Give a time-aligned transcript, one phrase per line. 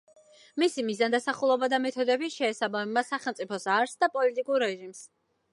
[0.61, 5.09] მისი მიზანდასახულობა და მეთოდები შეესაბამება სახელმწიფოს არსს და პოლიტიკურ რეჟიმს.